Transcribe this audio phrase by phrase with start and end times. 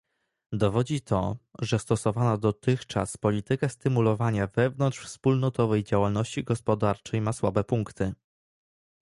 [0.51, 8.13] Dowodzi to, że stosowana dotychczas polityka stymulowania wewnątrzwspólnotowej działalności gospodarczej ma słabe punkty